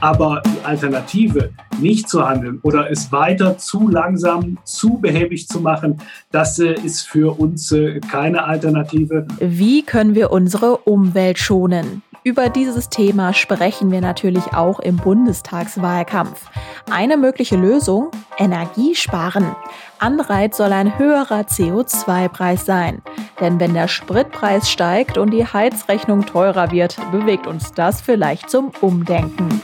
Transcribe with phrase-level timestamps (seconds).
[0.00, 6.00] Aber die Alternative, nicht zu handeln oder es weiter zu langsam, zu behäbig zu machen,
[6.30, 9.26] das äh, ist für uns äh, keine Alternative.
[9.40, 12.02] Wie können wir unsere Umwelt schonen?
[12.24, 16.50] Über dieses Thema sprechen wir natürlich auch im Bundestagswahlkampf.
[16.90, 18.10] Eine mögliche Lösung?
[18.36, 19.54] Energiesparen.
[19.98, 23.02] Anreiz soll ein höherer CO2-Preis sein.
[23.40, 28.72] Denn wenn der Spritpreis steigt und die Heizrechnung teurer wird, bewegt uns das vielleicht zum
[28.80, 29.62] Umdenken.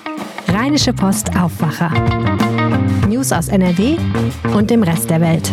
[0.55, 1.91] Rheinische Post Aufwacher.
[3.09, 3.97] News aus NRW
[4.57, 5.53] und dem Rest der Welt.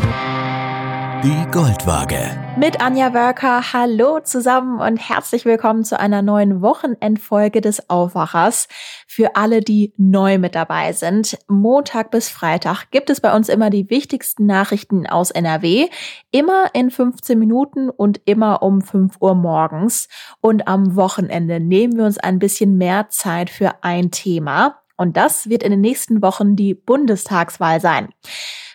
[1.24, 2.20] Die Goldwaage.
[2.56, 3.74] Mit Anja Wörker.
[3.74, 8.68] Hallo zusammen und herzlich willkommen zu einer neuen Wochenendfolge des Aufwachers.
[9.08, 11.36] Für alle, die neu mit dabei sind.
[11.48, 15.90] Montag bis Freitag gibt es bei uns immer die wichtigsten Nachrichten aus NRW.
[16.30, 20.10] Immer in 15 Minuten und immer um 5 Uhr morgens.
[20.42, 24.81] Und am Wochenende nehmen wir uns ein bisschen mehr Zeit für ein Thema.
[25.02, 28.10] Und das wird in den nächsten Wochen die Bundestagswahl sein.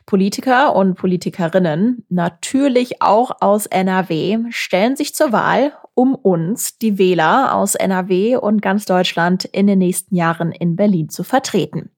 [0.06, 7.54] Politiker und Politikerinnen, natürlich auch aus NRW, stellen sich zur Wahl, um uns, die Wähler
[7.54, 11.90] aus NRW und ganz Deutschland, in den nächsten Jahren in Berlin zu vertreten.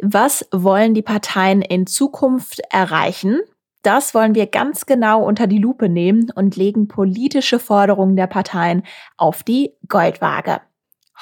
[0.00, 3.38] Was wollen die Parteien in Zukunft erreichen?
[3.84, 8.82] Das wollen wir ganz genau unter die Lupe nehmen und legen politische Forderungen der Parteien
[9.16, 10.62] auf die Goldwaage.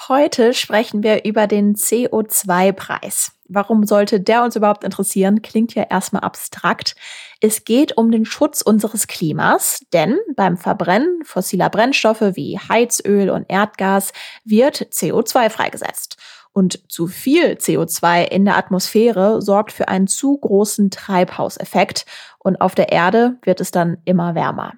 [0.08, 3.32] Heute sprechen wir über den CO2-Preis.
[3.48, 5.40] Warum sollte der uns überhaupt interessieren?
[5.40, 6.96] Klingt ja erstmal abstrakt.
[7.40, 13.46] Es geht um den Schutz unseres Klimas, denn beim Verbrennen fossiler Brennstoffe wie Heizöl und
[13.48, 14.12] Erdgas
[14.44, 16.16] wird CO2 freigesetzt.
[16.52, 22.04] Und zu viel CO2 in der Atmosphäre sorgt für einen zu großen Treibhauseffekt
[22.38, 24.74] und auf der Erde wird es dann immer wärmer.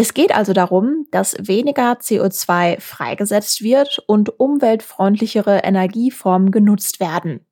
[0.00, 7.44] Es geht also darum, dass weniger CO2 freigesetzt wird und umweltfreundlichere Energieformen genutzt werden.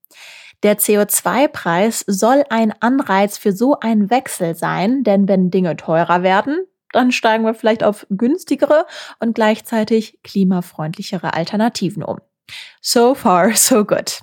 [0.62, 6.60] Der CO2-Preis soll ein Anreiz für so einen Wechsel sein, denn wenn Dinge teurer werden,
[6.92, 8.86] dann steigen wir vielleicht auf günstigere
[9.18, 12.20] und gleichzeitig klimafreundlichere Alternativen um.
[12.80, 14.20] So far, so good.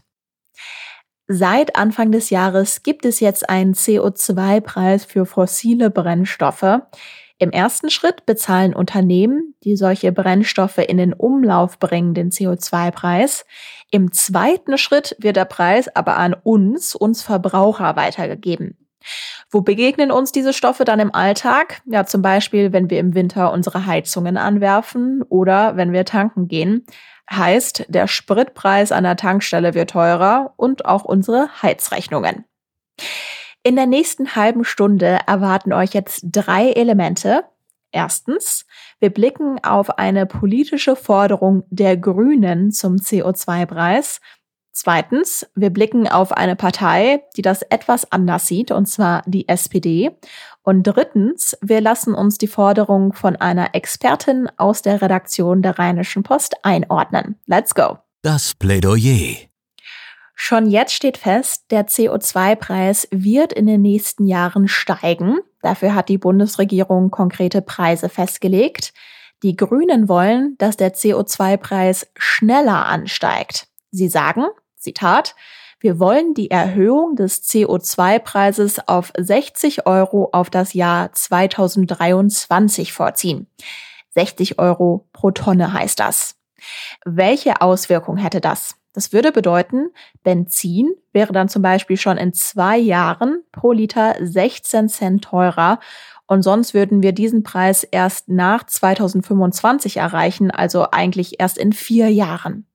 [1.28, 6.80] Seit Anfang des Jahres gibt es jetzt einen CO2-Preis für fossile Brennstoffe.
[7.40, 13.46] Im ersten Schritt bezahlen Unternehmen, die solche Brennstoffe in den Umlauf bringen, den CO2-Preis.
[13.92, 18.78] Im zweiten Schritt wird der Preis aber an uns, uns Verbraucher, weitergegeben.
[19.52, 21.82] Wo begegnen uns diese Stoffe dann im Alltag?
[21.86, 26.86] Ja, zum Beispiel, wenn wir im Winter unsere Heizungen anwerfen oder wenn wir tanken gehen.
[27.30, 32.46] Heißt, der Spritpreis an der Tankstelle wird teurer und auch unsere Heizrechnungen.
[33.66, 37.46] In der nächsten halben Stunde erwarten euch jetzt drei Elemente.
[37.94, 38.66] Erstens,
[39.00, 44.20] wir blicken auf eine politische Forderung der Grünen zum CO2-Preis.
[44.74, 50.12] Zweitens, wir blicken auf eine Partei, die das etwas anders sieht, und zwar die SPD.
[50.64, 56.24] Und drittens, wir lassen uns die Forderung von einer Expertin aus der Redaktion der Rheinischen
[56.24, 57.40] Post einordnen.
[57.46, 58.00] Let's go.
[58.24, 59.53] Das Plädoyer.
[60.36, 65.40] Schon jetzt steht fest, der CO2-Preis wird in den nächsten Jahren steigen.
[65.62, 68.94] Dafür hat die Bundesregierung konkrete Preise festgelegt.
[69.44, 73.68] Die Grünen wollen, dass der CO2-Preis schneller ansteigt.
[73.92, 74.46] Sie sagen,
[74.78, 75.36] Zitat,
[75.80, 83.48] wir wollen die Erhöhung des CO2-Preises auf 60 Euro auf das Jahr 2023 vorziehen.
[84.12, 86.36] 60 Euro pro Tonne heißt das.
[87.04, 88.76] Welche Auswirkung hätte das?
[88.94, 89.90] Das würde bedeuten,
[90.24, 95.80] Benzin wäre dann zum Beispiel schon in zwei Jahren pro Liter 16 Cent teurer
[96.28, 102.10] und sonst würden wir diesen Preis erst nach 2025 erreichen, also eigentlich erst in vier
[102.10, 102.68] Jahren.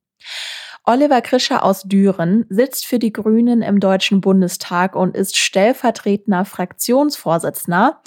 [0.84, 8.00] Oliver Krischer aus Düren sitzt für die Grünen im Deutschen Bundestag und ist stellvertretender Fraktionsvorsitzender.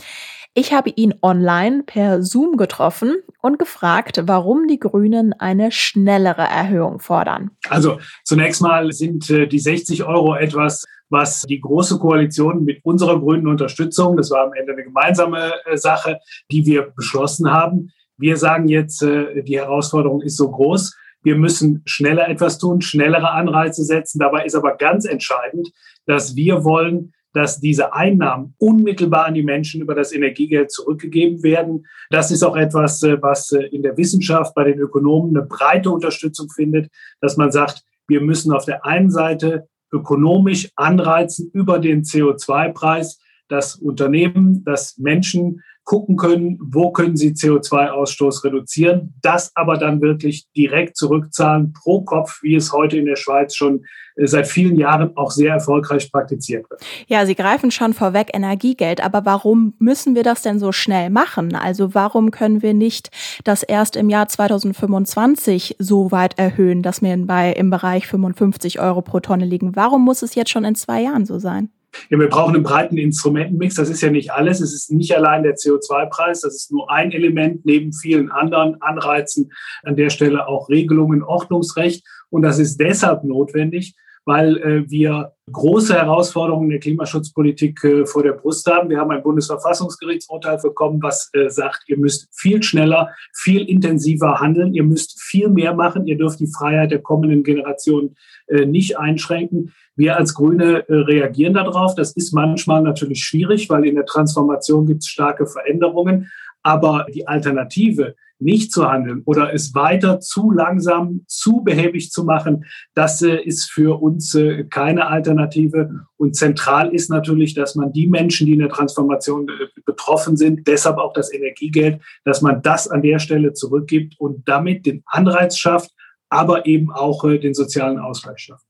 [0.53, 6.99] Ich habe ihn online per Zoom getroffen und gefragt, warum die Grünen eine schnellere Erhöhung
[6.99, 7.51] fordern.
[7.69, 13.17] Also zunächst mal sind äh, die 60 Euro etwas, was die Große Koalition mit unserer
[13.19, 16.19] grünen Unterstützung, das war am Ende eine gemeinsame äh, Sache,
[16.51, 17.91] die wir beschlossen haben.
[18.17, 20.97] Wir sagen jetzt, äh, die Herausforderung ist so groß.
[21.23, 24.19] Wir müssen schneller etwas tun, schnellere Anreize setzen.
[24.19, 25.69] Dabei ist aber ganz entscheidend,
[26.05, 31.85] dass wir wollen, dass diese Einnahmen unmittelbar an die Menschen über das Energiegeld zurückgegeben werden.
[32.09, 35.91] Das ist auch etwas, äh, was äh, in der Wissenschaft bei den Ökonomen eine breite
[35.91, 36.91] Unterstützung findet,
[37.21, 43.75] dass man sagt, wir müssen auf der einen Seite ökonomisch anreizen über den CO2-Preis, dass
[43.75, 45.61] Unternehmen, dass Menschen
[45.91, 52.41] gucken können, wo können sie CO2-Ausstoß reduzieren, das aber dann wirklich direkt zurückzahlen pro Kopf,
[52.43, 53.83] wie es heute in der Schweiz schon
[54.15, 56.81] äh, seit vielen Jahren auch sehr erfolgreich praktiziert wird.
[57.07, 61.55] Ja, Sie greifen schon vorweg Energiegeld, aber warum müssen wir das denn so schnell machen?
[61.55, 63.09] Also warum können wir nicht
[63.43, 69.01] das erst im Jahr 2025 so weit erhöhen, dass wir bei, im Bereich 55 Euro
[69.01, 69.75] pro Tonne liegen?
[69.75, 71.69] Warum muss es jetzt schon in zwei Jahren so sein?
[72.09, 73.75] Ja, wir brauchen einen breiten Instrumentenmix.
[73.75, 74.61] Das ist ja nicht alles.
[74.61, 76.41] Es ist nicht allein der CO2-Preis.
[76.41, 79.51] Das ist nur ein Element neben vielen anderen Anreizen.
[79.83, 82.05] An der Stelle auch Regelungen, Ordnungsrecht.
[82.29, 83.95] Und das ist deshalb notwendig,
[84.25, 88.89] weil äh, wir große Herausforderungen der Klimaschutzpolitik äh, vor der Brust haben.
[88.89, 94.73] Wir haben ein Bundesverfassungsgerichtsurteil bekommen, was äh, sagt, ihr müsst viel schneller, viel intensiver handeln,
[94.73, 98.15] ihr müsst viel mehr machen, ihr dürft die Freiheit der kommenden Generationen
[98.47, 99.73] äh, nicht einschränken.
[99.95, 101.95] Wir als Grüne äh, reagieren darauf.
[101.95, 106.31] Das ist manchmal natürlich schwierig, weil in der Transformation gibt es starke Veränderungen.
[106.63, 112.65] Aber die Alternative, nicht zu handeln oder es weiter zu langsam, zu behäbig zu machen,
[112.93, 115.89] das äh, ist für uns äh, keine Alternative.
[116.17, 120.67] Und zentral ist natürlich, dass man die Menschen, die in der Transformation äh, betroffen sind,
[120.67, 125.57] deshalb auch das Energiegeld, dass man das an der Stelle zurückgibt und damit den Anreiz
[125.57, 125.91] schafft,
[126.29, 128.65] aber eben auch den sozialen Ausgleich schafft.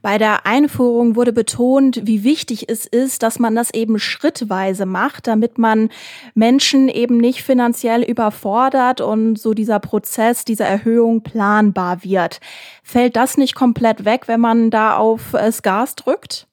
[0.00, 5.26] Bei der Einführung wurde betont, wie wichtig es ist, dass man das eben schrittweise macht,
[5.26, 5.90] damit man
[6.34, 12.40] Menschen eben nicht finanziell überfordert und so dieser Prozess, diese Erhöhung planbar wird.
[12.82, 16.46] Fällt das nicht komplett weg, wenn man da auf das Gas drückt?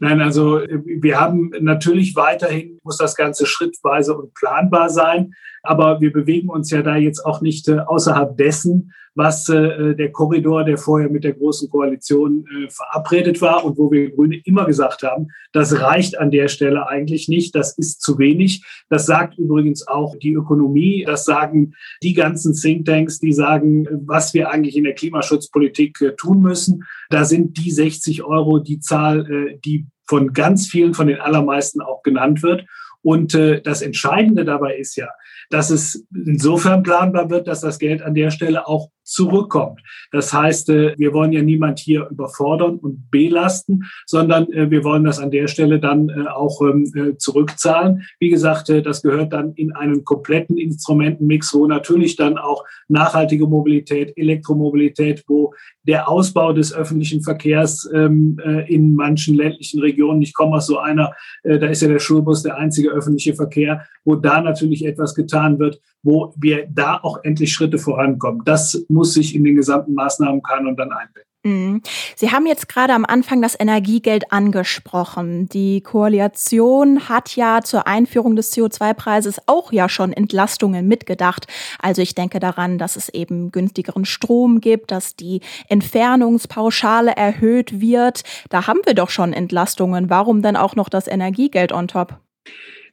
[0.00, 6.12] Nein, also wir haben natürlich weiterhin, muss das Ganze schrittweise und planbar sein, aber wir
[6.12, 10.78] bewegen uns ja da jetzt auch nicht äh, außerhalb dessen, was äh, der Korridor, der
[10.78, 15.28] vorher mit der Großen Koalition äh, verabredet war und wo wir Grüne immer gesagt haben,
[15.52, 18.62] das reicht an der Stelle eigentlich nicht, das ist zu wenig.
[18.88, 24.50] Das sagt übrigens auch die Ökonomie, das sagen die ganzen Thinktanks, die sagen, was wir
[24.50, 26.84] eigentlich in der Klimaschutzpolitik äh, tun müssen.
[27.10, 31.80] Da sind die 60 Euro die Zahl, äh, die von ganz vielen, von den allermeisten
[31.80, 32.64] auch genannt wird.
[33.08, 35.08] Und äh, das Entscheidende dabei ist ja,
[35.48, 39.80] dass es insofern planbar wird, dass das Geld an der Stelle auch zurückkommt.
[40.12, 45.04] Das heißt, äh, wir wollen ja niemand hier überfordern und belasten, sondern äh, wir wollen
[45.04, 48.02] das an der Stelle dann äh, auch ähm, zurückzahlen.
[48.20, 54.12] Wie gesagt, das gehört dann in einen kompletten Instrumentenmix, wo natürlich dann auch nachhaltige Mobilität,
[54.16, 60.66] Elektromobilität, wo der Ausbau des öffentlichen Verkehrs ähm, in manchen ländlichen Regionen, ich komme aus
[60.66, 65.14] so einer, da ist ja der Schulbus der einzige öffentliche Verkehr, wo da natürlich etwas
[65.14, 68.42] getan wird, wo wir da auch endlich Schritte vorankommen.
[68.44, 71.28] Das muss sich in den gesamten Maßnahmenkanon dann einbetten.
[71.44, 71.82] Mhm.
[72.16, 75.48] Sie haben jetzt gerade am Anfang das Energiegeld angesprochen.
[75.48, 81.46] Die Koalition hat ja zur Einführung des CO2-Preises auch ja schon Entlastungen mitgedacht.
[81.80, 88.22] Also ich denke daran, dass es eben günstigeren Strom gibt, dass die Entfernungspauschale erhöht wird.
[88.50, 90.10] Da haben wir doch schon Entlastungen.
[90.10, 92.18] Warum denn auch noch das Energiegeld on top?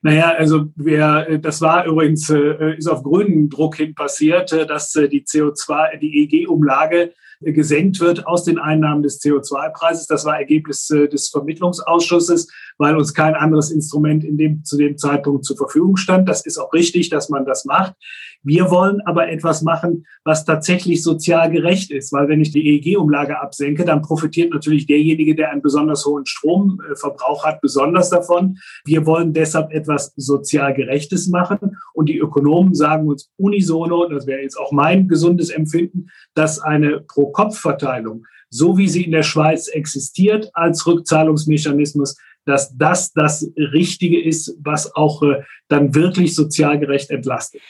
[0.05, 4.67] Naja, also wir, äh, das war übrigens, äh, ist auf grünen Druck hin passiert, äh,
[4.67, 10.05] dass die CO2, die EG-Umlage gesenkt wird aus den Einnahmen des CO2-Preises.
[10.05, 15.45] Das war Ergebnis des Vermittlungsausschusses, weil uns kein anderes Instrument in dem, zu dem Zeitpunkt
[15.45, 16.27] zur Verfügung stand.
[16.27, 17.95] Das ist auch richtig, dass man das macht.
[18.43, 23.41] Wir wollen aber etwas machen, was tatsächlich sozial gerecht ist, weil wenn ich die EEG-Umlage
[23.41, 28.59] absenke, dann profitiert natürlich derjenige, der einen besonders hohen Stromverbrauch hat, besonders davon.
[28.85, 34.41] Wir wollen deshalb etwas sozial Gerechtes machen und die Ökonomen sagen uns unisono, das wäre
[34.41, 40.51] jetzt auch mein gesundes Empfinden, dass eine Pro-Kopf-Verteilung, so wie sie in der Schweiz existiert
[40.53, 42.15] als Rückzahlungsmechanismus,
[42.45, 47.61] dass das das Richtige ist, was auch äh, dann wirklich sozial gerecht entlastet.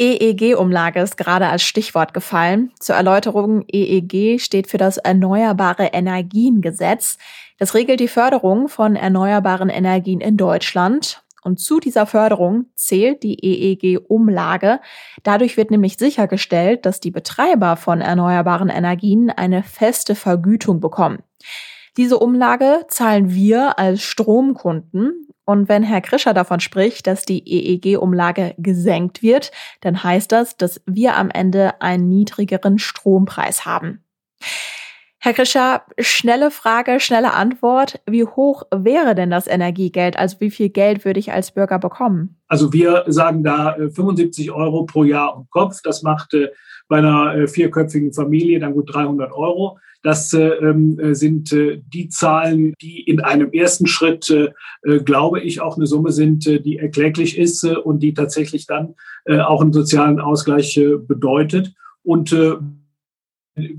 [0.00, 2.70] EEG-Umlage ist gerade als Stichwort gefallen.
[2.78, 7.18] Zur Erläuterung, EEG steht für das Erneuerbare Energiengesetz.
[7.58, 11.22] Das regelt die Förderung von erneuerbaren Energien in Deutschland.
[11.42, 14.80] Und zu dieser Förderung zählt die EEG-Umlage.
[15.24, 21.22] Dadurch wird nämlich sichergestellt, dass die Betreiber von erneuerbaren Energien eine feste Vergütung bekommen.
[21.98, 28.54] Diese Umlage zahlen wir als Stromkunden und wenn Herr Krischer davon spricht, dass die EEG-Umlage
[28.56, 29.50] gesenkt wird,
[29.80, 34.04] dann heißt das, dass wir am Ende einen niedrigeren Strompreis haben.
[35.18, 38.00] Herr Krischer, schnelle Frage, schnelle Antwort.
[38.06, 40.16] Wie hoch wäre denn das Energiegeld?
[40.16, 42.38] Also wie viel Geld würde ich als Bürger bekommen?
[42.46, 45.80] Also wir sagen da 75 äh, Euro pro Jahr und Kopf.
[45.82, 46.36] Das macht
[46.86, 49.78] bei einer äh, vierköpfigen Familie dann gut 300 Euro.
[50.02, 54.32] Das äh, ähm, äh, sind äh, die Zahlen, die in einem ersten Schritt,
[55.04, 58.94] glaube ich, auch eine Summe sind, die erkläglich ist und die tatsächlich dann
[59.26, 61.74] auch einen sozialen Ausgleich bedeutet.
[62.02, 62.34] Und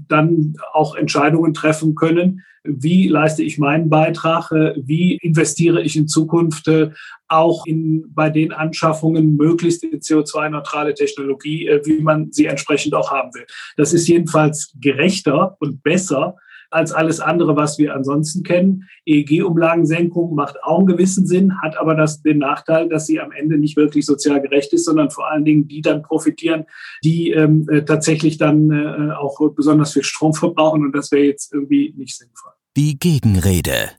[0.07, 6.67] dann auch Entscheidungen treffen können, wie leiste ich meinen Beitrag, wie investiere ich in Zukunft
[6.67, 6.91] äh,
[7.27, 13.12] auch in, bei den Anschaffungen möglichst in CO2-neutrale Technologie, äh, wie man sie entsprechend auch
[13.12, 13.45] haben will.
[13.77, 16.36] Das ist jedenfalls gerechter und besser,
[16.69, 18.88] als alles andere, was wir ansonsten kennen.
[19.05, 23.57] EEG-Umlagensenkung macht auch einen gewissen Sinn, hat aber das, den Nachteil, dass sie am Ende
[23.57, 26.65] nicht wirklich sozial gerecht ist, sondern vor allen Dingen die dann profitieren,
[27.03, 31.53] die ähm, äh, tatsächlich dann äh, auch besonders viel Strom verbrauchen und das wäre jetzt
[31.53, 32.51] irgendwie nicht sinnvoll.
[32.77, 33.89] Die Gegenrede.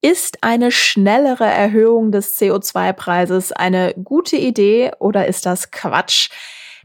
[0.00, 6.28] Ist eine schnellere Erhöhung des CO2-Preises eine gute Idee oder ist das Quatsch?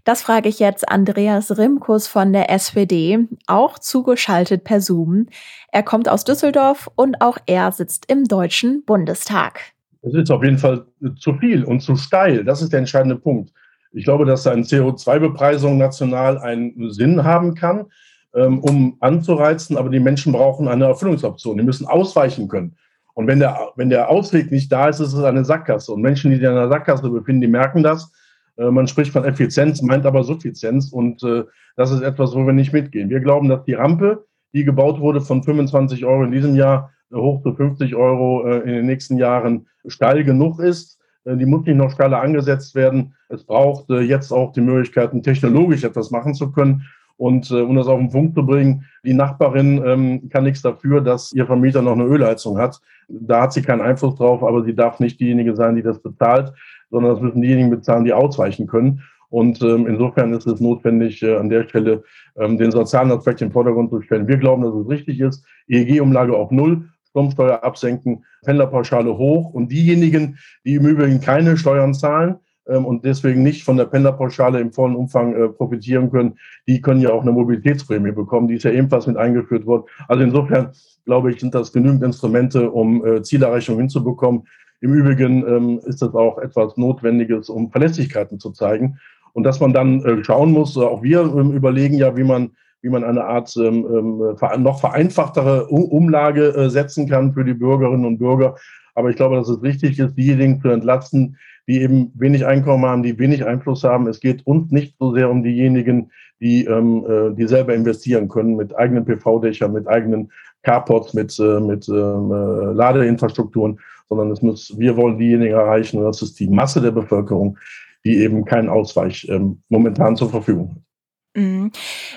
[0.03, 5.27] Das frage ich jetzt Andreas Rimkus von der SPD, auch zugeschaltet per Zoom.
[5.71, 9.59] Er kommt aus Düsseldorf und auch er sitzt im Deutschen Bundestag.
[10.01, 10.85] Es ist auf jeden Fall
[11.17, 12.45] zu viel und zu steil.
[12.45, 13.51] Das ist der entscheidende Punkt.
[13.91, 17.87] Ich glaube, dass eine CO2-Bepreisung national einen Sinn haben kann,
[18.33, 21.57] ähm, um anzureizen, aber die Menschen brauchen eine Erfüllungsoption.
[21.57, 22.75] Die müssen ausweichen können.
[23.15, 25.91] Und wenn der, wenn der Ausweg nicht da ist, ist es eine Sackgasse.
[25.91, 28.11] Und Menschen, die sich in einer Sackgasse befinden, die merken das
[28.59, 32.73] man spricht von Effizienz, meint aber Suffizienz und äh, das ist etwas, wo wir nicht
[32.73, 33.09] mitgehen.
[33.09, 37.15] Wir glauben, dass die Rampe, die gebaut wurde von 25 Euro in diesem Jahr äh,
[37.15, 40.97] hoch zu 50 Euro in den nächsten Jahren steil genug ist.
[41.25, 43.13] Die muss nicht noch steiler angesetzt werden.
[43.27, 46.87] Es braucht jetzt auch die Möglichkeiten, technologisch etwas machen zu können.
[47.19, 51.33] Und um das auf den Punkt zu bringen, die Nachbarin ähm, kann nichts dafür, dass
[51.33, 52.79] ihr Vermieter noch eine Ölheizung hat.
[53.09, 56.53] Da hat sie keinen Einfluss drauf, aber sie darf nicht diejenige sein, die das bezahlt
[56.89, 59.01] sondern das müssen diejenigen bezahlen, die ausweichen können.
[59.29, 62.03] Und ähm, insofern ist es notwendig, äh, an der Stelle
[62.35, 64.27] ähm, den sozialen Aspekt im Vordergrund zu stellen.
[64.27, 65.45] Wir glauben, dass es richtig ist.
[65.67, 69.53] EEG-Umlage auf Null, Stromsteuer absenken, Pendlerpauschale hoch.
[69.53, 72.37] Und diejenigen, die im Übrigen keine Steuern zahlen
[72.77, 77.11] und deswegen nicht von der Pendlerpauschale im vollen Umfang äh, profitieren können, die können ja
[77.11, 78.47] auch eine Mobilitätsprämie bekommen.
[78.47, 79.83] Die ist ja ebenfalls mit eingeführt worden.
[80.07, 80.71] Also insofern,
[81.05, 84.43] glaube ich, sind das genügend Instrumente, um äh, Zielerreichung hinzubekommen.
[84.81, 88.97] Im Übrigen ähm, ist das auch etwas Notwendiges, um Verlässlichkeiten zu zeigen.
[89.33, 92.51] Und dass man dann äh, schauen muss, äh, auch wir ähm, überlegen ja, wie man,
[92.81, 98.05] wie man eine Art ähm, ähm noch vereinfachtere Umlage äh, setzen kann für die Bürgerinnen
[98.05, 98.55] und Bürger.
[98.99, 101.37] Aber ich glaube, dass es wichtig ist, diejenigen zu entlasten,
[101.69, 104.07] die eben wenig Einkommen haben, die wenig Einfluss haben.
[104.07, 108.57] Es geht uns nicht so sehr um diejenigen, die, ähm, äh, die selber investieren können
[108.57, 113.79] mit eigenen PV-Dächern, mit eigenen Carports, mit, äh, mit ähm, äh, Ladeinfrastrukturen,
[114.09, 117.57] sondern es muss, wir wollen diejenigen erreichen, und das ist die Masse der Bevölkerung,
[118.03, 120.88] die eben keinen Ausweich ähm, momentan zur Verfügung hat.
[121.35, 121.71] Mhm.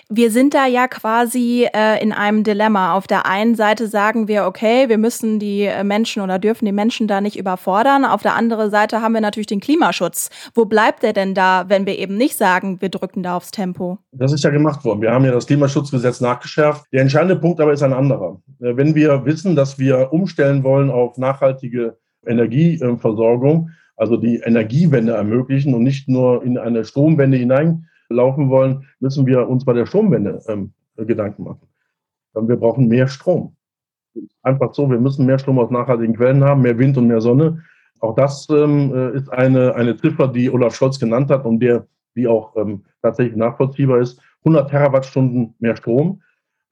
[0.08, 2.94] Wir sind da ja quasi äh, in einem Dilemma.
[2.94, 6.72] Auf der einen Seite sagen wir, okay, wir müssen die äh, Menschen oder dürfen die
[6.72, 8.04] Menschen da nicht überfordern.
[8.06, 10.30] Auf der anderen Seite haben wir natürlich den Klimaschutz.
[10.54, 13.98] Wo bleibt der denn da, wenn wir eben nicht sagen, wir drücken da aufs Tempo?
[14.12, 15.02] Das ist ja gemacht worden.
[15.02, 16.86] Wir haben ja das Klimaschutzgesetz nachgeschärft.
[16.92, 18.40] Der entscheidende Punkt aber ist ein anderer.
[18.60, 25.74] Äh, wenn wir wissen, dass wir umstellen wollen auf nachhaltige Energieversorgung, also die Energiewende ermöglichen
[25.74, 30.42] und nicht nur in eine Stromwende hinein laufen wollen, müssen wir uns bei der Stromwende
[30.48, 31.68] ähm, Gedanken machen.
[32.34, 33.56] Wir brauchen mehr Strom.
[34.42, 37.62] Einfach so, wir müssen mehr Strom aus nachhaltigen Quellen haben, mehr Wind und mehr Sonne.
[38.00, 41.86] Auch das ähm, äh, ist eine, eine Ziffer, die Olaf Scholz genannt hat und der,
[42.16, 44.20] die auch ähm, tatsächlich nachvollziehbar ist.
[44.44, 46.20] 100 Terawattstunden mehr Strom.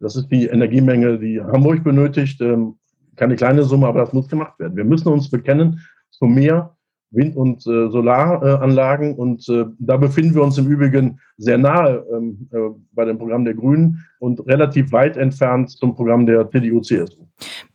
[0.00, 2.40] Das ist die Energiemenge, die Hamburg benötigt.
[2.40, 2.76] Ähm,
[3.16, 4.76] keine kleine Summe, aber das muss gemacht werden.
[4.76, 5.80] Wir müssen uns bekennen
[6.11, 6.75] zu mehr
[7.11, 9.14] Wind- und äh, Solaranlagen.
[9.14, 12.59] Und äh, da befinden wir uns im Übrigen sehr nahe ähm, äh,
[12.93, 17.27] bei dem Programm der Grünen und relativ weit entfernt zum Programm der CDU-CSU.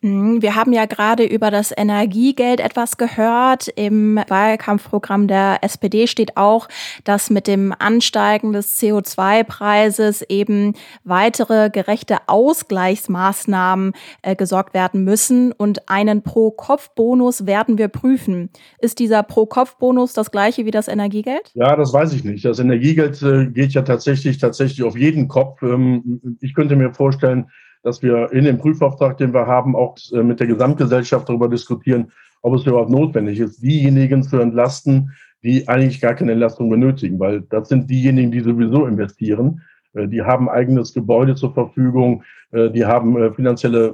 [0.02, 3.68] Mhm, wir haben ja gerade über das Energiegeld etwas gehört.
[3.76, 6.68] Im Wahlkampfprogramm der SPD steht auch,
[7.04, 10.74] dass mit dem Ansteigen des CO2-Preises eben
[11.04, 18.50] weitere gerechte Ausgleichsmaßnahmen äh, gesorgt werden müssen und einen Pro-Kopf-Bonus werden wir prüfen.
[18.80, 21.52] Ist dieser Pro-Kopf-Bonus das gleiche wie das Energiegeld?
[21.56, 22.46] Ja, das weiß ich nicht.
[22.46, 25.64] Das Energiegeld äh, geht ja tatsächlich, tatsächlich auf jeden Kopf.
[25.64, 27.48] Ähm, ich könnte mir vorstellen,
[27.86, 32.12] dass wir in dem Prüfauftrag, den wir haben, auch äh, mit der Gesamtgesellschaft darüber diskutieren,
[32.42, 35.12] ob es überhaupt notwendig ist, diejenigen zu entlasten,
[35.44, 39.62] die eigentlich gar keine Entlastung benötigen, weil das sind diejenigen, die sowieso investieren.
[39.94, 43.94] Äh, die haben eigenes Gebäude zur Verfügung, äh, die haben finanzielle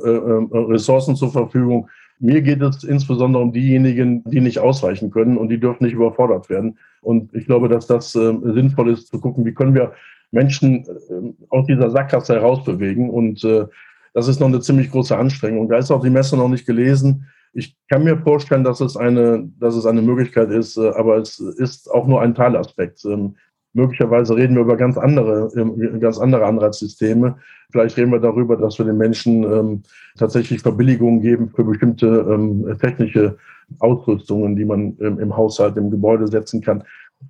[0.51, 1.89] Ressourcen zur Verfügung.
[2.19, 6.49] Mir geht es insbesondere um diejenigen, die nicht ausreichen können und die dürfen nicht überfordert
[6.49, 6.77] werden.
[7.01, 9.91] Und ich glaube, dass das sinnvoll ist, zu gucken, wie können wir
[10.31, 13.09] Menschen äh, aus dieser Sackgasse herausbewegen.
[13.09, 13.65] Und äh,
[14.13, 15.69] das ist noch eine ziemlich große Anstrengung.
[15.69, 17.27] Da ist auch die Messe noch nicht gelesen.
[17.53, 21.39] Ich kann mir vorstellen, dass es eine, dass es eine Möglichkeit ist, äh, aber es
[21.39, 23.03] ist auch nur ein Teilaspekt.
[23.05, 23.35] Ähm,
[23.73, 27.37] möglicherweise reden wir über ganz andere, ähm, ganz andere Anreizsysteme.
[27.71, 29.83] Vielleicht reden wir darüber, dass wir den Menschen ähm,
[30.17, 33.37] tatsächlich Verbilligungen geben für bestimmte ähm, technische
[33.79, 36.83] Ausrüstungen, die man im Haushalt, im Gebäude setzen kann,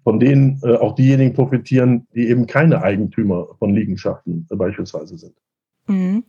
[0.04, 5.34] von denen äh, auch diejenigen profitieren, die eben keine Eigentümer von Liegenschaften äh, beispielsweise sind.
[5.88, 6.24] Mhm.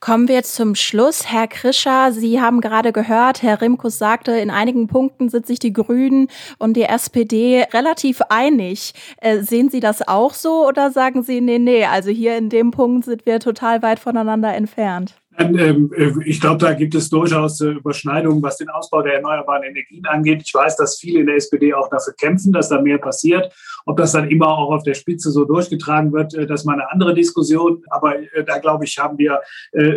[0.00, 1.30] Kommen wir zum Schluss.
[1.30, 5.72] Herr Krischer, Sie haben gerade gehört, Herr Rimkus sagte, in einigen Punkten sind sich die
[5.72, 6.28] Grünen
[6.58, 8.92] und die SPD relativ einig.
[9.18, 12.70] Äh, sehen Sie das auch so oder sagen Sie, nee, nee, also hier in dem
[12.70, 15.14] Punkt sind wir total weit voneinander entfernt?
[15.36, 19.64] Ähm, äh, ich glaube, da gibt es durchaus äh, Überschneidungen, was den Ausbau der erneuerbaren
[19.64, 20.42] Energien angeht.
[20.44, 23.52] Ich weiß, dass viele in der SPD auch dafür kämpfen, dass da mehr passiert.
[23.84, 26.74] Ob das dann immer auch auf der Spitze so durchgetragen wird, äh, das ist mal
[26.74, 27.82] eine andere Diskussion.
[27.90, 28.14] Aber
[28.46, 29.40] da, glaube ich, haben wir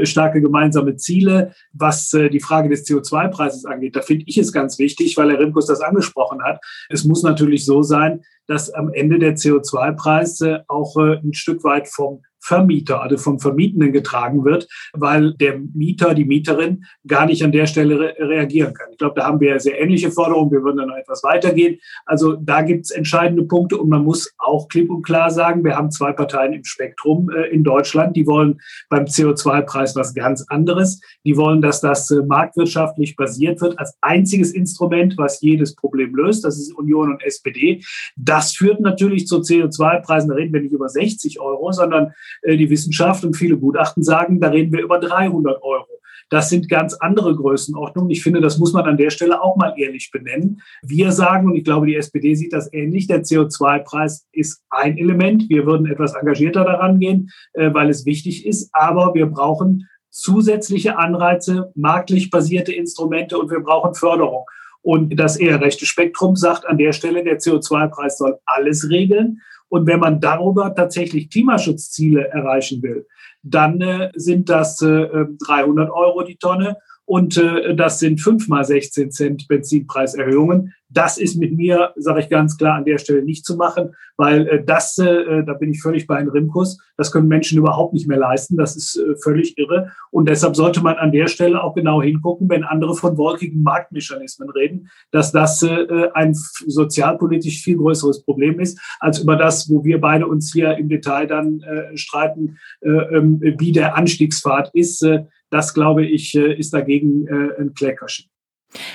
[0.04, 1.54] starke gemeinsame Ziele.
[1.74, 5.68] Was die Frage des CO2-Preises angeht, da finde ich es ganz wichtig, weil Herr Rimkus
[5.68, 6.60] das angesprochen hat.
[6.90, 12.22] Es muss natürlich so sein, dass am Ende der CO2-Preis auch ein Stück weit vom
[12.48, 17.68] Vermieter, also vom Vermietenden getragen wird, weil der Mieter, die Mieterin gar nicht an der
[17.68, 18.88] Stelle re reagieren kann.
[18.92, 20.52] Ich glaube, da haben wir sehr ähnliche Forderungen.
[20.52, 21.80] Wir würden dann noch etwas weitergehen.
[22.06, 25.76] Also da gibt es entscheidende Punkte und man muss auch klipp und klar sagen, wir
[25.76, 31.02] haben zwei Parteien im Spektrum äh, in Deutschland, die wollen beim CO2-Preis was ganz anderes.
[31.26, 36.46] Die wollen, dass das äh, marktwirtschaftlich basiert wird als einziges Instrument, was jedes Problem löst.
[36.46, 37.84] Das ist Union und SPD.
[38.16, 40.30] Das führt natürlich zu CO2-Preisen.
[40.30, 42.14] Da reden wir nicht über 60 Euro, sondern
[42.46, 45.88] die Wissenschaft und viele Gutachten sagen, da reden wir über 300 Euro.
[46.30, 48.12] Das sind ganz andere Größenordnungen.
[48.12, 50.62] Ich finde, das muss man an der Stelle auch mal ehrlich benennen.
[50.82, 55.50] Wir sagen, und ich glaube, die SPD sieht das ähnlich, der CO2-Preis ist ein Element.
[55.50, 58.70] Wir würden etwas engagierter daran gehen, äh, weil es wichtig ist.
[58.74, 64.46] Aber wir brauchen zusätzliche Anreize, marktlich basierte Instrumente und wir brauchen Förderung.
[64.82, 69.42] Und das eher rechte Spektrum sagt an der Stelle, der CO2-Preis soll alles regeln.
[69.70, 73.06] Und wenn man darüber tatsächlich Klimaschutzziele erreichen will,
[73.44, 76.78] dann äh, sind das äh, 300 Euro die Tonne
[77.08, 80.74] und äh, das sind fünfmal 16 Cent Benzinpreiserhöhungen.
[80.90, 84.46] Das ist mit mir, sage ich ganz klar, an der Stelle nicht zu machen, weil
[84.48, 88.10] äh, das, äh, da bin ich völlig bei Herrn Rimkus, das können Menschen überhaupt nicht
[88.10, 88.58] mehr leisten.
[88.58, 89.94] Das ist äh, völlig irre.
[90.12, 94.50] Und deshalb sollte man an der Stelle auch genau hingucken, wenn andere von wolkigen Marktmechanismen
[94.50, 100.02] reden, dass das äh, ein sozialpolitisch viel größeres Problem ist, als über das, wo wir
[100.02, 105.04] beide uns hier im Detail dann äh, streiten, äh, ähm, wie der Anstiegspfad ist.
[105.04, 108.30] Äh, das, glaube ich, äh, ist dagegen äh, ein Kleckerchen.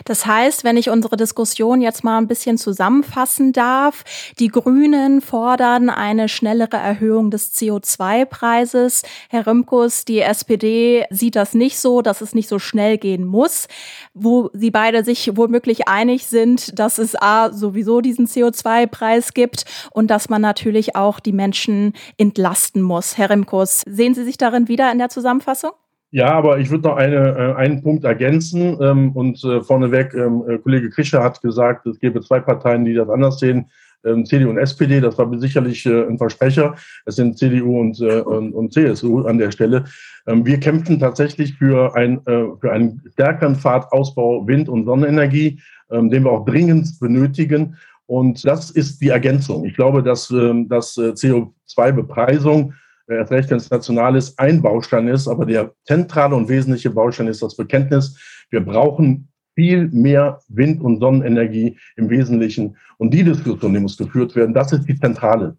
[0.04, 4.04] Das heißt, wenn ich unsere Diskussion jetzt mal ein bisschen zusammenfassen darf,
[4.38, 9.02] die Grünen fordern eine schnellere Erhöhung des CO2-Preises.
[9.30, 13.66] Herr Römkus, die SPD sieht das nicht so, dass es nicht so schnell gehen muss,
[14.14, 20.08] wo sie beide sich womöglich einig sind, dass es A sowieso diesen CO2-Preis gibt und
[20.08, 23.16] dass man natürlich auch die Menschen entlasten muss.
[23.16, 25.72] Herr Römkus, sehen Sie sich darin wieder in der Zusammenfassung?
[26.14, 28.76] Ja, aber ich würde noch eine, äh, einen Punkt ergänzen.
[28.82, 32.92] Ähm, und äh, vorneweg, ähm, äh, Kollege Krischer hat gesagt, es gäbe zwei Parteien, die
[32.92, 33.70] das anders sehen.
[34.04, 36.74] Ähm, CDU und SPD, das war sicherlich äh, ein Versprecher.
[37.06, 39.84] Es sind CDU und, äh, und, und, CSU an der Stelle.
[40.26, 46.10] Ähm, wir kämpfen tatsächlich für, ein, äh, für einen stärkeren Fahrtausbau Wind- und Sonnenenergie, ähm,
[46.10, 47.76] den wir auch dringend benötigen.
[48.04, 49.64] Und das ist die Ergänzung.
[49.64, 52.74] Ich glaube, dass, ähm, dass äh, CO2-Bepreisung
[53.08, 57.28] erst recht, wenn es national ist, ein Baustein ist, aber der zentrale und wesentliche Baustein
[57.28, 58.18] ist das Bekenntnis,
[58.50, 62.76] wir brauchen viel mehr Wind- und Sonnenenergie im Wesentlichen.
[62.98, 65.56] Und die Diskussion, die muss geführt werden, das ist die zentrale.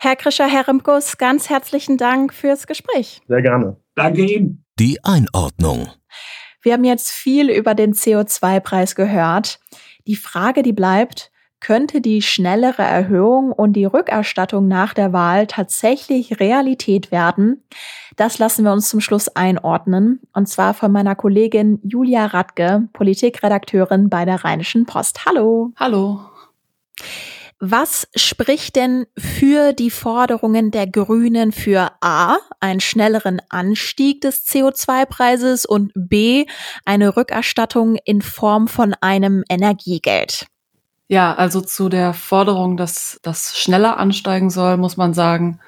[0.00, 3.22] Herr Krischer, Herr Rimkus, ganz herzlichen Dank fürs Gespräch.
[3.28, 3.76] Sehr gerne.
[3.94, 4.64] Danke Ihnen.
[4.78, 5.88] Die Einordnung.
[6.62, 9.60] Wir haben jetzt viel über den CO2-Preis gehört.
[10.06, 11.30] Die Frage, die bleibt,
[11.60, 17.64] könnte die schnellere Erhöhung und die Rückerstattung nach der Wahl tatsächlich Realität werden?
[18.16, 24.08] Das lassen wir uns zum Schluss einordnen, und zwar von meiner Kollegin Julia Radke, Politikredakteurin
[24.08, 25.26] bei der Rheinischen Post.
[25.26, 25.72] Hallo.
[25.76, 26.20] Hallo.
[27.58, 35.64] Was spricht denn für die Forderungen der Grünen für A, einen schnelleren Anstieg des CO2-Preises
[35.64, 36.44] und B,
[36.84, 40.46] eine Rückerstattung in Form von einem Energiegeld?
[41.08, 45.60] Ja, also zu der Forderung, dass das schneller ansteigen soll, muss man sagen,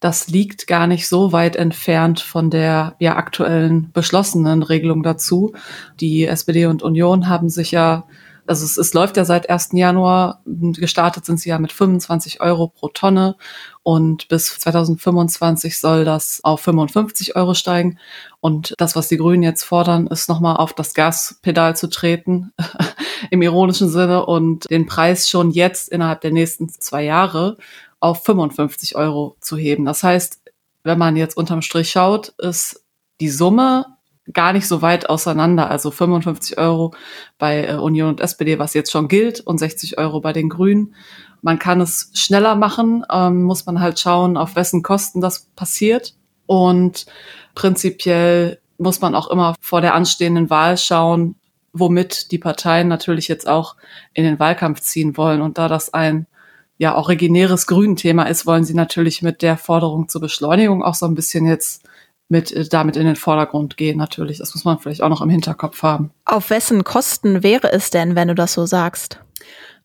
[0.00, 5.52] das liegt gar nicht so weit entfernt von der ja aktuellen beschlossenen Regelung dazu.
[6.00, 8.04] Die SPD und Union haben sich ja,
[8.46, 9.70] also es, es läuft ja seit 1.
[9.72, 13.36] Januar, gestartet sind sie ja mit 25 Euro pro Tonne
[13.88, 17.98] Und bis 2025 soll das auf 55 Euro steigen.
[18.38, 22.52] Und das, was die Grünen jetzt fordern, ist nochmal auf das Gaspedal zu treten,
[23.30, 27.56] im ironischen Sinne, und den Preis schon jetzt innerhalb der nächsten zwei Jahre
[27.98, 29.86] auf 55 Euro zu heben.
[29.86, 30.42] Das heißt,
[30.82, 32.84] wenn man jetzt unterm Strich schaut, ist
[33.22, 33.86] die Summe
[34.34, 35.70] gar nicht so weit auseinander.
[35.70, 36.92] Also 55 Euro
[37.38, 40.94] bei äh, Union und SPD, was jetzt schon gilt, und 60 Euro bei den Grünen.
[41.42, 46.14] Man kann es schneller machen, ähm, muss man halt schauen, auf wessen Kosten das passiert.
[46.46, 47.06] Und
[47.54, 51.36] prinzipiell muss man auch immer vor der anstehenden Wahl schauen,
[51.72, 53.76] womit die Parteien natürlich jetzt auch
[54.14, 55.42] in den Wahlkampf ziehen wollen.
[55.42, 56.26] Und da das ein
[56.78, 61.14] ja originäres Grünthema ist, wollen sie natürlich mit der Forderung zur Beschleunigung auch so ein
[61.14, 61.82] bisschen jetzt
[62.28, 64.38] mit äh, damit in den Vordergrund gehen natürlich.
[64.38, 66.10] Das muss man vielleicht auch noch im Hinterkopf haben.
[66.24, 69.20] Auf wessen Kosten wäre es denn, wenn du das so sagst?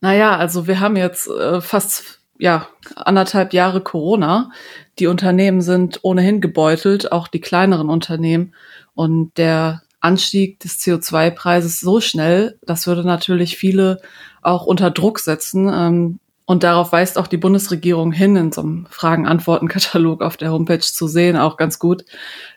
[0.04, 4.52] Naja, also wir haben jetzt äh, fast ja anderthalb Jahre Corona.
[5.00, 8.54] Die Unternehmen sind ohnehin gebeutelt, auch die kleineren Unternehmen.
[8.96, 14.02] Und der Anstieg des CO2-Preises so schnell, das würde natürlich viele
[14.42, 15.72] auch unter Druck setzen.
[15.74, 20.82] Ähm, und darauf weist auch die Bundesregierung hin, in so einem Fragen-Antworten-Katalog auf der Homepage
[20.82, 22.04] zu sehen, auch ganz gut,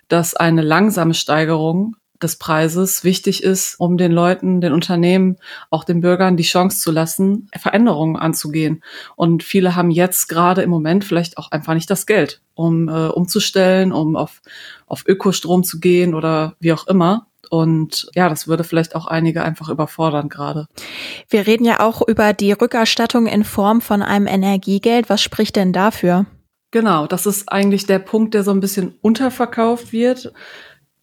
[0.08, 5.36] dass eine langsame Steigerung des Preises wichtig ist, um den Leuten, den Unternehmen,
[5.70, 8.82] auch den Bürgern die Chance zu lassen, Veränderungen anzugehen.
[9.16, 13.08] Und viele haben jetzt gerade im Moment vielleicht auch einfach nicht das Geld, um äh,
[13.08, 14.42] umzustellen, um auf,
[14.86, 17.26] auf Ökostrom zu gehen oder wie auch immer.
[17.50, 20.66] Und ja, das würde vielleicht auch einige einfach überfordern gerade.
[21.28, 25.08] Wir reden ja auch über die Rückerstattung in Form von einem Energiegeld.
[25.08, 26.26] Was spricht denn dafür?
[26.72, 30.32] Genau, das ist eigentlich der Punkt, der so ein bisschen unterverkauft wird.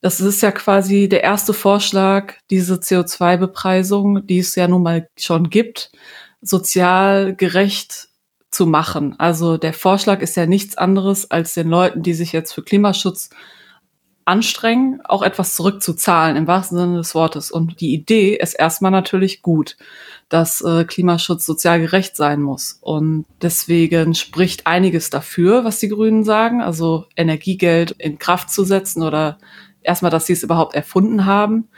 [0.04, 5.50] Das ist ja quasi der erste Vorschlag, diese CO2-Bepreisung, die es ja nun mal schon
[5.50, 5.94] gibt,
[6.42, 8.10] sozial gerecht
[8.52, 9.18] zu machen.
[9.18, 13.30] Also der Vorschlag ist ja nichts anderes, als den Leuten, die sich jetzt für Klimaschutz
[14.26, 17.50] anstrengen, auch etwas zurückzuzahlen im wahrsten Sinne des Wortes.
[17.50, 19.78] Und die Idee ist erstmal natürlich gut,
[20.28, 22.78] dass äh, Klimaschutz sozial gerecht sein muss.
[22.82, 29.02] Und deswegen spricht einiges dafür, was die Grünen sagen, also Energiegeld in Kraft zu setzen
[29.02, 29.38] oder
[29.84, 31.70] erstmal, dass sie es überhaupt erfunden haben.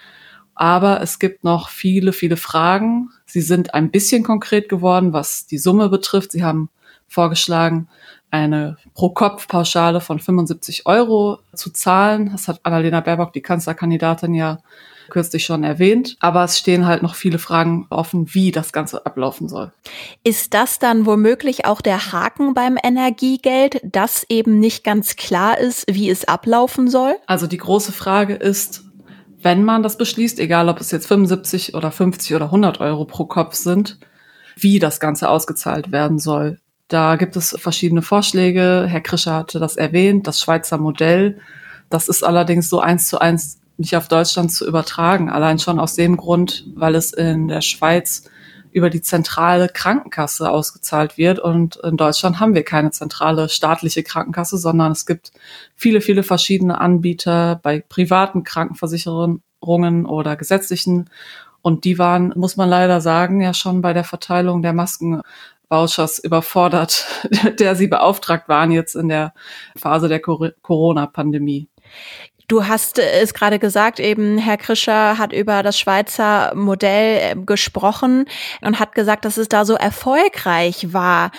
[0.53, 3.09] Aber es gibt noch viele, viele Fragen.
[3.25, 6.31] Sie sind ein bisschen konkret geworden, was die Summe betrifft.
[6.31, 6.69] Sie haben
[7.07, 7.89] vorgeschlagen,
[8.31, 12.31] eine Pro-Kopf-Pauschale von 75 Euro zu zahlen.
[12.31, 14.59] Das hat Annalena Baerbock, die Kanzlerkandidatin, ja
[15.09, 16.17] kürzlich schon erwähnt.
[16.19, 19.71] Aber es stehen halt noch viele Fragen offen, wie das Ganze ablaufen soll.
[20.23, 25.85] Ist das dann womöglich auch der Haken beim Energiegeld, dass eben nicht ganz klar ist,
[25.89, 27.15] wie es ablaufen soll?
[27.27, 28.83] Also die große Frage ist,
[29.41, 33.25] wenn man das beschließt, egal ob es jetzt 75 oder 50 oder 100 Euro pro
[33.25, 33.99] Kopf sind,
[34.55, 36.57] wie das Ganze ausgezahlt werden soll.
[36.87, 38.85] Da gibt es verschiedene Vorschläge.
[38.87, 41.39] Herr Krischer hatte das erwähnt, das Schweizer Modell.
[41.89, 45.29] Das ist allerdings so eins zu eins nicht auf Deutschland zu übertragen.
[45.29, 48.29] Allein schon aus dem Grund, weil es in der Schweiz
[48.71, 51.39] über die zentrale Krankenkasse ausgezahlt wird.
[51.39, 55.31] Und in Deutschland haben wir keine zentrale staatliche Krankenkasse, sondern es gibt
[55.75, 61.09] viele, viele verschiedene Anbieter bei privaten Krankenversicherungen oder gesetzlichen.
[61.61, 65.21] Und die waren, muss man leider sagen, ja schon bei der Verteilung der Masken
[65.69, 67.05] Vouchers überfordert,
[67.59, 69.33] der sie beauftragt waren jetzt in der
[69.77, 71.69] Phase der Corona-Pandemie.
[72.47, 78.25] Du hast es gerade gesagt, eben Herr Krischer hat über das Schweizer Modell äh, gesprochen
[78.61, 81.31] und hat gesagt, dass es da so erfolgreich war.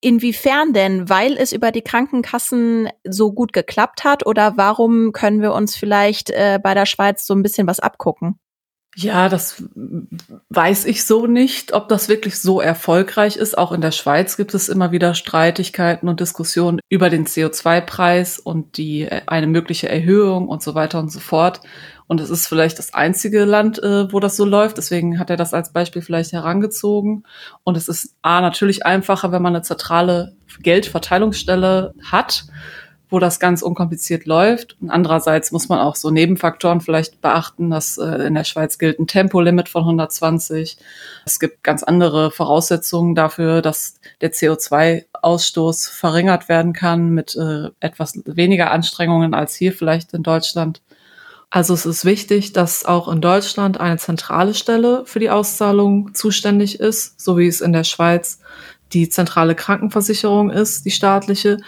[0.00, 1.10] Inwiefern denn?
[1.10, 6.30] Weil es über die Krankenkassen so gut geklappt hat oder warum können wir uns vielleicht
[6.30, 8.38] äh, bei der Schweiz so ein bisschen was abgucken?
[9.00, 9.62] Ja, das
[10.48, 13.56] weiß ich so nicht, ob das wirklich so erfolgreich ist.
[13.56, 18.76] Auch in der Schweiz gibt es immer wieder Streitigkeiten und Diskussionen über den CO2-Preis und
[18.76, 21.60] die äh, eine mögliche Erhöhung und so weiter und so fort.
[22.08, 24.78] Und es ist vielleicht das einzige Land, äh, wo das so läuft.
[24.78, 27.22] Deswegen hat er das als Beispiel vielleicht herangezogen.
[27.62, 32.46] Und es ist A, natürlich einfacher, wenn man eine zentrale Geldverteilungsstelle hat
[33.10, 34.76] wo das ganz unkompliziert läuft.
[34.80, 38.98] Und andererseits muss man auch so Nebenfaktoren vielleicht beachten, dass äh, in der Schweiz gilt
[38.98, 40.76] ein Tempolimit von 120.
[41.24, 48.20] Es gibt ganz andere Voraussetzungen dafür, dass der CO2-Ausstoß verringert werden kann mit äh, etwas
[48.26, 50.82] weniger Anstrengungen als hier vielleicht in Deutschland.
[51.50, 56.78] Also es ist wichtig, dass auch in Deutschland eine zentrale Stelle für die Auszahlung zuständig
[56.78, 58.40] ist, so wie es in der Schweiz
[58.92, 61.58] die zentrale Krankenversicherung ist, die staatliche,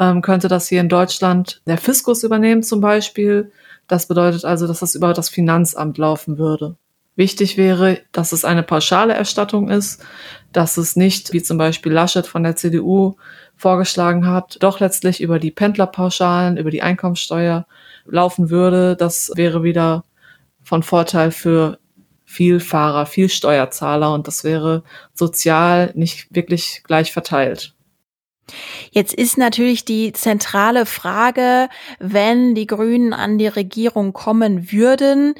[0.00, 3.52] ähm, könnte das hier in Deutschland der Fiskus übernehmen zum Beispiel.
[3.86, 6.76] Das bedeutet also, dass das über das Finanzamt laufen würde.
[7.16, 10.04] Wichtig wäre, dass es eine pauschale Erstattung ist,
[10.52, 13.16] dass es nicht, wie zum Beispiel Laschet von der CDU
[13.56, 17.66] vorgeschlagen hat, doch letztlich über die Pendlerpauschalen, über die Einkommensteuer
[18.06, 18.94] laufen würde.
[18.94, 20.04] Das wäre wieder
[20.62, 21.80] von Vorteil für
[22.24, 27.74] viel Fahrer, viel Steuerzahler und das wäre sozial nicht wirklich gleich verteilt.
[28.90, 35.34] Jetzt ist natürlich die zentrale Frage, wenn die Grünen an die Regierung kommen würden,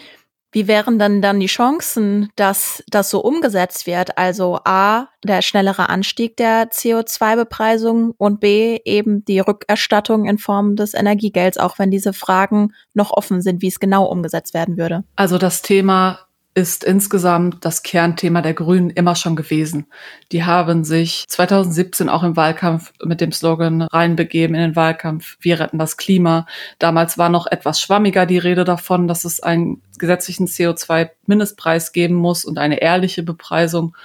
[0.50, 4.16] wie wären dann dann die Chancen, dass das so umgesetzt wird?
[4.16, 10.94] Also A, der schnellere Anstieg der CO2-Bepreisung und B, eben die Rückerstattung in Form des
[10.94, 15.04] Energiegelds, auch wenn diese Fragen noch offen sind, wie es genau umgesetzt werden würde.
[15.16, 16.27] Also das Thema
[16.58, 19.86] ist insgesamt das Kernthema der Grünen immer schon gewesen.
[20.32, 25.60] Die haben sich 2017 auch im Wahlkampf mit dem Slogan reinbegeben in den Wahlkampf, wir
[25.60, 26.46] retten das Klima.
[26.80, 32.44] Damals war noch etwas schwammiger die Rede davon, dass es einen gesetzlichen CO2-Mindestpreis geben muss
[32.44, 33.96] und eine ehrliche Bepreisung.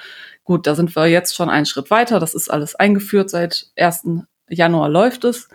[0.44, 2.20] Gut, da sind wir jetzt schon einen Schritt weiter.
[2.20, 3.32] Das ist alles eingeführt.
[3.32, 4.26] Seit 1.
[4.48, 5.50] Januar läuft es.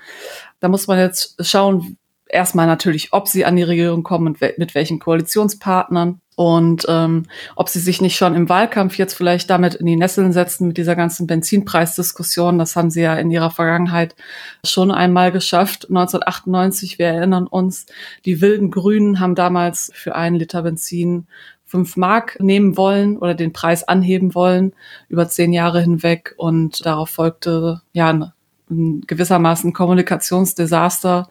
[0.58, 4.74] Da muss man jetzt schauen, erstmal natürlich, ob sie an die Regierung kommen und mit
[4.74, 7.24] welchen Koalitionspartnern und ähm,
[7.57, 10.77] ob sie sich nicht schon im Wahlkampf jetzt vielleicht damit in die Nesseln setzen mit
[10.77, 12.61] dieser ganzen Benzinpreisdiskussion.
[12.61, 14.14] Das haben sie ja in ihrer Vergangenheit
[14.62, 15.88] schon einmal geschafft.
[15.88, 17.87] 1998, wir erinnern uns,
[18.24, 21.27] die wilden Grünen haben damals für einen Liter Benzin
[21.64, 24.74] fünf Mark nehmen wollen oder den Preis anheben wollen
[25.09, 26.37] über zehn Jahre hinweg.
[26.37, 28.33] Und darauf folgte ja ein
[28.68, 31.28] gewissermaßen Kommunikationsdesaster.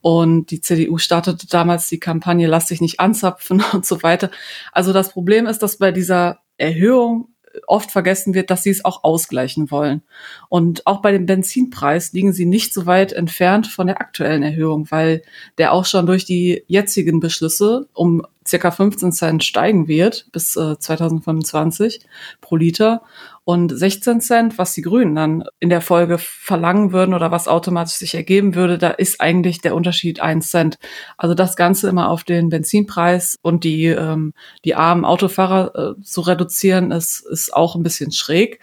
[0.00, 4.30] Und die CDU startete damals die Kampagne Lass dich nicht anzapfen und so weiter.
[4.72, 7.28] Also das Problem ist, dass bei dieser Erhöhung
[7.66, 10.02] oft vergessen wird, dass sie es auch ausgleichen wollen.
[10.48, 14.90] Und auch bei dem Benzinpreis liegen sie nicht so weit entfernt von der aktuellen Erhöhung,
[14.90, 15.22] weil
[15.58, 20.78] der auch schon durch die jetzigen Beschlüsse um circa 15 Cent steigen wird bis äh,
[20.78, 22.00] 2025
[22.40, 23.02] pro Liter
[23.48, 27.94] und 16 Cent, was die Grünen dann in der Folge verlangen würden oder was automatisch
[27.94, 30.78] sich ergeben würde, da ist eigentlich der Unterschied 1 Cent.
[31.16, 36.22] Also das Ganze immer auf den Benzinpreis und die, ähm, die armen Autofahrer äh, zu
[36.22, 38.58] reduzieren, ist, ist auch ein bisschen schräg.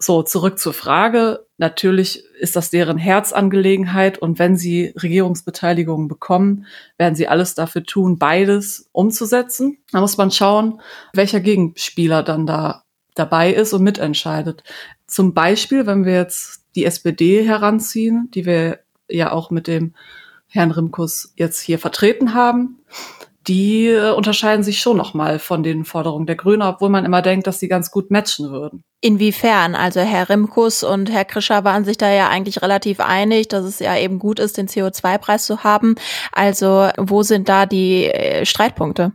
[0.00, 1.46] So, zurück zur Frage.
[1.56, 6.66] Natürlich ist das deren Herzangelegenheit und wenn sie Regierungsbeteiligung bekommen,
[6.98, 9.78] werden sie alles dafür tun, beides umzusetzen.
[9.90, 10.80] Da muss man schauen,
[11.14, 12.84] welcher Gegenspieler dann da
[13.16, 14.62] dabei ist und mitentscheidet.
[15.08, 19.94] Zum Beispiel, wenn wir jetzt die SPD heranziehen, die wir ja auch mit dem
[20.46, 22.78] Herrn Rimkus jetzt hier vertreten haben,
[23.48, 27.46] die äh, unterscheiden sich schon nochmal von den Forderungen der Grünen, obwohl man immer denkt,
[27.46, 28.84] dass sie ganz gut matchen würden.
[29.00, 29.74] Inwiefern?
[29.74, 33.78] Also Herr Rimkus und Herr Krischer waren sich da ja eigentlich relativ einig, dass es
[33.78, 35.94] ja eben gut ist, den CO2-Preis zu haben.
[36.32, 39.12] Also wo sind da die äh, Streitpunkte?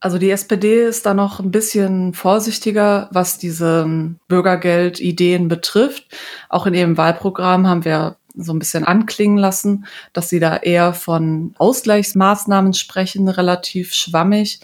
[0.00, 6.04] Also die SPD ist da noch ein bisschen vorsichtiger, was diese Bürgergeld-Ideen betrifft.
[6.48, 10.94] Auch in ihrem Wahlprogramm haben wir so ein bisschen anklingen lassen, dass sie da eher
[10.94, 14.60] von Ausgleichsmaßnahmen sprechen, relativ schwammig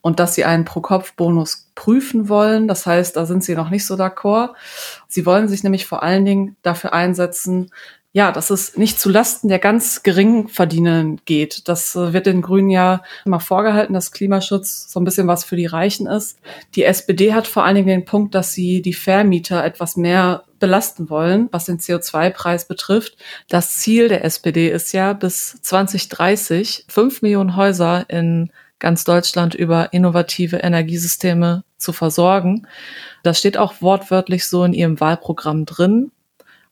[0.00, 2.68] und dass sie einen Pro-Kopf-Bonus prüfen wollen.
[2.68, 4.50] Das heißt, da sind sie noch nicht so d'accord.
[5.08, 7.70] Sie wollen sich nämlich vor allen Dingen dafür einsetzen,
[8.14, 11.66] ja, dass es nicht zu Lasten der ganz geringen Verdienenden geht.
[11.66, 15.56] Das äh, wird den Grünen ja immer vorgehalten, dass Klimaschutz so ein bisschen was für
[15.56, 16.38] die Reichen ist.
[16.74, 21.10] Die SPD hat vor allen Dingen den Punkt, dass sie die Vermieter etwas mehr belasten
[21.10, 23.16] wollen, was den CO2-Preis betrifft.
[23.48, 29.92] Das Ziel der SPD ist ja, bis 2030 fünf Millionen Häuser in ganz Deutschland über
[29.92, 32.68] innovative Energiesysteme zu versorgen.
[33.24, 36.12] Das steht auch wortwörtlich so in ihrem Wahlprogramm drin.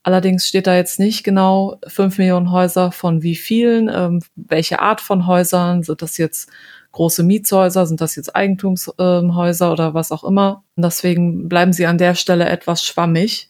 [0.04, 5.00] Allerdings steht da jetzt nicht genau fünf Millionen Häuser von wie vielen, ähm, welche Art
[5.00, 6.48] von Häusern, sind das jetzt
[6.92, 10.62] große Mietshäuser, sind das jetzt Eigentumshäuser oder was auch immer.
[10.76, 13.49] Und deswegen bleiben sie an der Stelle etwas schwammig.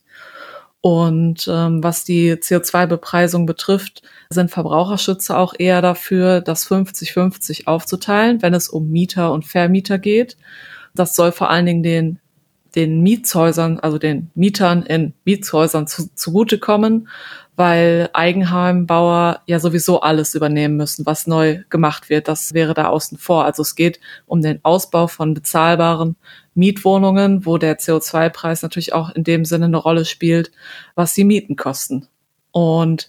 [0.82, 8.54] Und ähm, was die CO2-Bepreisung betrifft, sind Verbraucherschützer auch eher dafür, das 50-50 aufzuteilen, wenn
[8.54, 10.38] es um Mieter und Vermieter geht.
[10.94, 12.18] Das soll vor allen Dingen den
[12.74, 17.08] den Mietshäusern, also den Mietern in Mietshäusern zu, zugutekommen,
[17.56, 22.28] weil Eigenheimbauer ja sowieso alles übernehmen müssen, was neu gemacht wird.
[22.28, 23.44] Das wäre da außen vor.
[23.44, 26.16] Also es geht um den Ausbau von bezahlbaren
[26.54, 30.52] Mietwohnungen, wo der CO2-Preis natürlich auch in dem Sinne eine Rolle spielt,
[30.94, 32.06] was die Mieten kosten.
[32.52, 33.08] Und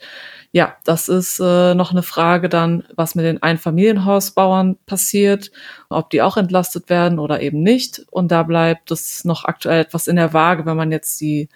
[0.51, 5.51] ja, das ist äh, noch eine Frage dann, was mit den Einfamilienhausbauern passiert,
[5.89, 8.05] ob die auch entlastet werden oder eben nicht.
[8.11, 11.47] Und da bleibt es noch aktuell etwas in der Waage, wenn man jetzt die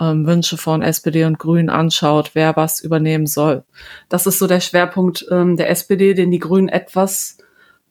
[0.00, 3.64] ähm, Wünsche von SPD und Grünen anschaut, wer was übernehmen soll.
[4.08, 7.38] Das ist so der Schwerpunkt ähm, der SPD, den die Grünen etwas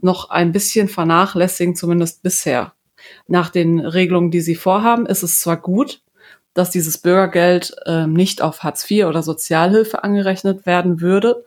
[0.01, 2.73] noch ein bisschen vernachlässigen, zumindest bisher.
[3.27, 6.01] Nach den Regelungen, die sie vorhaben, ist es zwar gut,
[6.53, 11.43] dass dieses Bürgergeld äh, nicht auf Hartz IV oder Sozialhilfe angerechnet werden würde.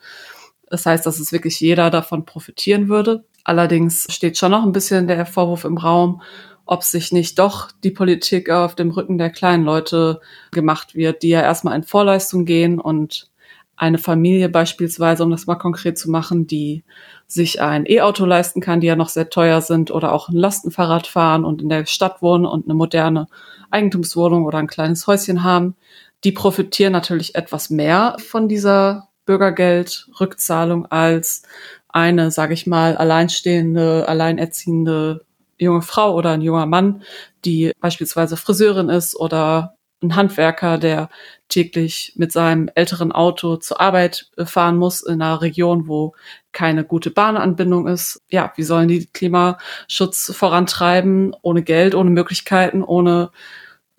[0.69, 3.25] Das heißt, dass es wirklich jeder davon profitieren würde.
[3.45, 6.23] Allerdings steht schon noch ein bisschen der Vorwurf im Raum,
[6.65, 11.29] ob sich nicht doch die Politik auf dem Rücken der kleinen Leute gemacht wird, die
[11.29, 13.31] ja erstmal in Vorleistung gehen und
[13.77, 16.83] eine Familie beispielsweise, um das mal konkret zu machen, die
[17.27, 21.07] sich ein E-Auto leisten kann, die ja noch sehr teuer sind, oder auch ein Lastenfahrrad
[21.07, 23.27] fahren und in der Stadt wohnen und eine moderne
[23.71, 25.77] Eigentumswohnung oder ein kleines Häuschen haben,
[26.25, 31.43] die profitieren natürlich etwas mehr von dieser Bürgergeldrückzahlung als
[31.89, 35.25] eine, sage ich mal, alleinstehende, alleinerziehende
[35.59, 37.03] junge Frau oder ein junger Mann,
[37.45, 41.09] die beispielsweise Friseurin ist oder ein Handwerker, der
[41.49, 46.15] täglich mit seinem älteren Auto zur Arbeit äh, fahren muss in einer Region, wo
[46.53, 48.23] keine gute Bahnanbindung ist.
[48.29, 53.31] Ja, wie sollen die Klimaschutz vorantreiben ohne Geld, ohne Möglichkeiten, ohne,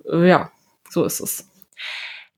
[0.10, 0.52] äh, ja,
[0.90, 1.48] so ist es.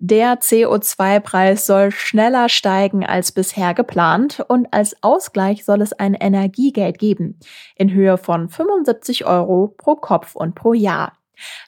[0.02, 6.98] Der CO2-Preis soll schneller steigen als bisher geplant und als Ausgleich soll es ein Energiegeld
[7.00, 7.38] geben
[7.76, 11.19] in Höhe von 75 Euro pro Kopf und pro Jahr.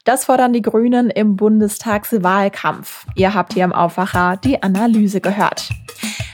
[0.04, 3.06] Das fordern die Grünen im Bundestagswahlkampf.
[3.16, 5.70] Ihr habt hier im Aufwacher die Analyse gehört.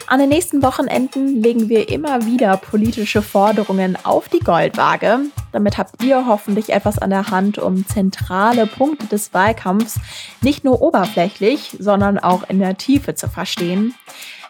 [0.10, 5.20] An den nächsten Wochenenden legen wir immer wieder politische Forderungen auf die Goldwaage.
[5.52, 10.00] Damit habt ihr hoffentlich etwas an der Hand, um zentrale Punkte des Wahlkampfs
[10.42, 13.96] nicht nur oberflächlich, sondern auch in der Tiefe zu verstehen.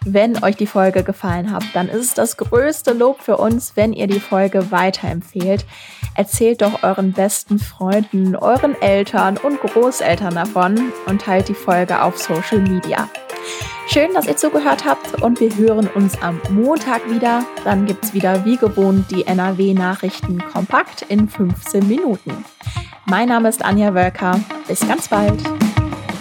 [0.05, 3.93] Wenn euch die Folge gefallen hat, dann ist es das größte Lob für uns, wenn
[3.93, 5.65] ihr die Folge weiterempfehlt.
[6.15, 12.17] Erzählt doch euren besten Freunden, euren Eltern und Großeltern davon und teilt die Folge auf
[12.17, 13.09] Social Media.
[13.87, 17.45] Schön, dass ihr zugehört habt und wir hören uns am Montag wieder.
[17.63, 22.43] Dann gibt es wieder wie gewohnt die NRW-Nachrichten kompakt in 15 Minuten.
[23.05, 24.41] Mein Name ist Anja Wölker.
[24.67, 25.41] Bis ganz bald.